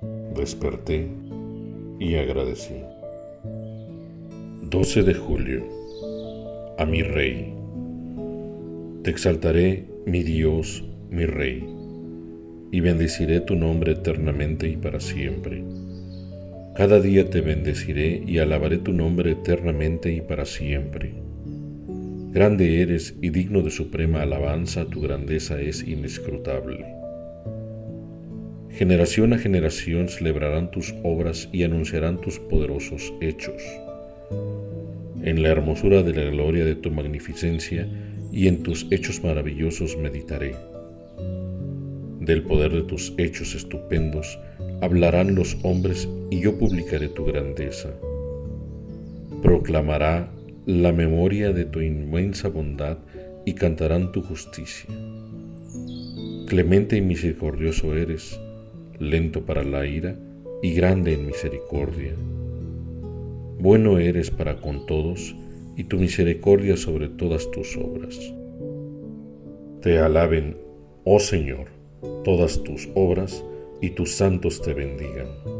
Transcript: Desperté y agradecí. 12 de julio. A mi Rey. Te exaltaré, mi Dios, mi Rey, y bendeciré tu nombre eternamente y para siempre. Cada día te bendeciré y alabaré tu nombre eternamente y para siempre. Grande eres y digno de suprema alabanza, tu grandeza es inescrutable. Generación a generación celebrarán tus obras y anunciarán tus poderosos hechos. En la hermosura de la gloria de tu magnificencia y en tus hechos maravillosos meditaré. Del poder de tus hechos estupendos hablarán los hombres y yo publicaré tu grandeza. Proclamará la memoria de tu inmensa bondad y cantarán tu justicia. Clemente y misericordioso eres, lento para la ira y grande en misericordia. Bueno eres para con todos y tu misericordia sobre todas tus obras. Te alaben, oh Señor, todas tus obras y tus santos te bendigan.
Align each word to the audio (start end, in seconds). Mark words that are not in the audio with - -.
Desperté 0.00 1.08
y 1.98 2.14
agradecí. 2.14 2.76
12 4.62 5.02
de 5.02 5.14
julio. 5.14 5.64
A 6.78 6.86
mi 6.86 7.02
Rey. 7.02 7.52
Te 9.02 9.10
exaltaré, 9.10 9.86
mi 10.06 10.22
Dios, 10.22 10.84
mi 11.10 11.26
Rey, 11.26 11.64
y 12.70 12.80
bendeciré 12.80 13.40
tu 13.40 13.56
nombre 13.56 13.92
eternamente 13.92 14.68
y 14.68 14.76
para 14.76 15.00
siempre. 15.00 15.64
Cada 16.76 17.00
día 17.00 17.28
te 17.28 17.40
bendeciré 17.40 18.22
y 18.24 18.38
alabaré 18.38 18.78
tu 18.78 18.92
nombre 18.92 19.32
eternamente 19.32 20.12
y 20.12 20.20
para 20.20 20.44
siempre. 20.44 21.14
Grande 22.30 22.82
eres 22.82 23.16
y 23.20 23.30
digno 23.30 23.62
de 23.62 23.72
suprema 23.72 24.22
alabanza, 24.22 24.84
tu 24.84 25.00
grandeza 25.00 25.60
es 25.60 25.82
inescrutable. 25.82 26.86
Generación 28.78 29.32
a 29.32 29.38
generación 29.38 30.08
celebrarán 30.08 30.70
tus 30.70 30.94
obras 31.02 31.48
y 31.50 31.64
anunciarán 31.64 32.20
tus 32.20 32.38
poderosos 32.38 33.12
hechos. 33.20 33.60
En 35.24 35.42
la 35.42 35.48
hermosura 35.48 36.04
de 36.04 36.14
la 36.14 36.30
gloria 36.30 36.64
de 36.64 36.76
tu 36.76 36.92
magnificencia 36.92 37.88
y 38.30 38.46
en 38.46 38.62
tus 38.62 38.86
hechos 38.92 39.24
maravillosos 39.24 39.96
meditaré. 39.96 40.54
Del 42.20 42.44
poder 42.44 42.70
de 42.70 42.82
tus 42.82 43.14
hechos 43.18 43.56
estupendos 43.56 44.38
hablarán 44.80 45.34
los 45.34 45.58
hombres 45.64 46.08
y 46.30 46.38
yo 46.38 46.56
publicaré 46.56 47.08
tu 47.08 47.24
grandeza. 47.24 47.90
Proclamará 49.42 50.30
la 50.66 50.92
memoria 50.92 51.52
de 51.52 51.64
tu 51.64 51.80
inmensa 51.80 52.46
bondad 52.46 52.98
y 53.44 53.54
cantarán 53.54 54.12
tu 54.12 54.22
justicia. 54.22 54.88
Clemente 56.46 56.96
y 56.96 57.00
misericordioso 57.00 57.96
eres, 57.96 58.38
lento 58.98 59.44
para 59.44 59.62
la 59.64 59.86
ira 59.86 60.18
y 60.62 60.74
grande 60.74 61.14
en 61.14 61.26
misericordia. 61.26 62.14
Bueno 63.58 63.98
eres 63.98 64.30
para 64.30 64.60
con 64.60 64.86
todos 64.86 65.34
y 65.76 65.84
tu 65.84 65.98
misericordia 65.98 66.76
sobre 66.76 67.08
todas 67.08 67.50
tus 67.50 67.76
obras. 67.76 68.18
Te 69.82 69.98
alaben, 69.98 70.56
oh 71.04 71.20
Señor, 71.20 71.66
todas 72.24 72.62
tus 72.62 72.88
obras 72.94 73.44
y 73.80 73.90
tus 73.90 74.12
santos 74.12 74.60
te 74.60 74.74
bendigan. 74.74 75.57